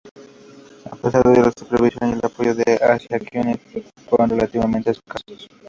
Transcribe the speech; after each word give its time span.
A 0.91 0.95
pesar 0.95 1.21
de 1.23 1.33
ello, 1.33 1.43
la 1.43 1.51
supervisión 1.55 2.09
y 2.09 2.13
el 2.13 2.21
apoyo 2.25 2.53
hacia 2.55 3.19
Kennedy 3.19 3.85
fueron 4.09 4.31
relativamente 4.31 4.89
escasos. 4.89 5.47